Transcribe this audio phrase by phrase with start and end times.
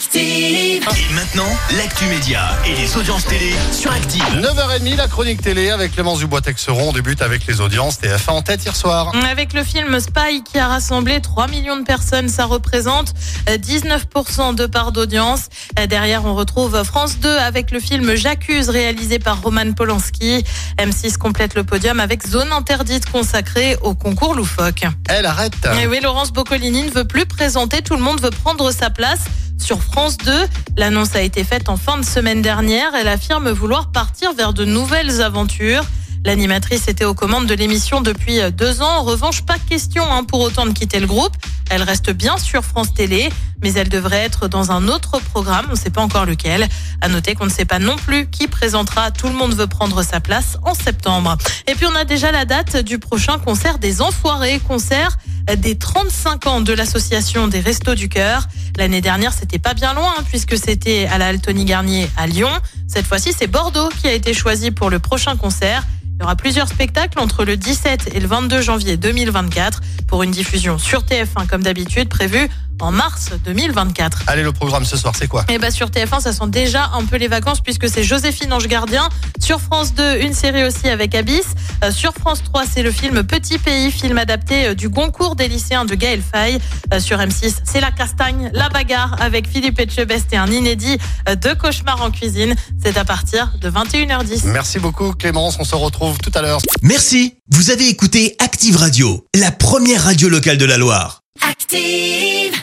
[0.00, 0.88] Active.
[0.96, 4.24] Et maintenant, l'actu média et les audiences télé sur Active.
[4.34, 6.88] 9h30, la chronique télé avec Clémence Dubois-Texeron.
[6.88, 9.12] On débute avec les audiences TF1 en tête hier soir.
[9.30, 13.12] Avec le film Spy qui a rassemblé 3 millions de personnes, ça représente
[13.50, 15.50] euh, 19% de part d'audience.
[15.78, 20.42] Euh, Derrière, on retrouve France 2 avec le film J'accuse réalisé par Roman Polanski.
[20.78, 24.84] M6 complète le podium avec Zone interdite consacrée au concours loufoque.
[25.10, 25.52] Elle arrête.
[25.78, 29.26] Et oui, Laurence Boccolini ne veut plus présenter, tout le monde veut prendre sa place.
[29.60, 30.32] Sur France 2,
[30.78, 32.94] l'annonce a été faite en fin de semaine dernière.
[32.94, 35.84] Elle affirme vouloir partir vers de nouvelles aventures.
[36.24, 38.98] L'animatrice était aux commandes de l'émission depuis deux ans.
[38.98, 41.36] En revanche, pas question hein, pour autant de quitter le groupe.
[41.70, 43.30] Elle reste bien sur France Télé,
[43.62, 45.66] mais elle devrait être dans un autre programme.
[45.68, 46.66] On ne sait pas encore lequel.
[47.00, 50.02] À noter qu'on ne sait pas non plus qui présentera Tout le monde veut prendre
[50.02, 51.38] sa place en septembre.
[51.68, 55.16] Et puis on a déjà la date du prochain concert des Enfoirés, concert
[55.56, 58.48] des 35 ans de l'association des Restos du Cœur.
[58.76, 62.50] L'année dernière, c'était pas bien loin hein, puisque c'était à la Altony Garnier à Lyon.
[62.88, 65.84] Cette fois-ci, c'est Bordeaux qui a été choisi pour le prochain concert.
[66.20, 70.30] Il y aura plusieurs spectacles entre le 17 et le 22 janvier 2024 pour une
[70.30, 72.48] diffusion sur TF1 comme d'habitude prévue
[72.80, 74.24] en mars 2024.
[74.26, 75.44] Allez, le programme ce soir, c'est quoi?
[75.48, 78.68] Et bah sur TF1, ça sent déjà un peu les vacances puisque c'est Joséphine Ange
[78.68, 79.08] Gardien.
[79.40, 81.54] Sur France 2, une série aussi avec Abyss.
[81.84, 85.48] Euh, sur France 3, c'est le film Petit Pays, film adapté euh, du Goncourt des
[85.48, 86.58] lycéens de Gaël Faye.
[86.92, 91.54] Euh, sur M6, c'est La Castagne, La Bagarre avec Philippe Etchebest et un inédit de
[91.54, 92.54] Cauchemar en cuisine.
[92.82, 94.46] C'est à partir de 21h10.
[94.46, 95.56] Merci beaucoup, Clémence.
[95.60, 96.60] On se retrouve tout à l'heure.
[96.82, 101.19] Merci, vous avez écouté Active Radio, la première radio locale de la Loire.
[101.42, 102.59] Active.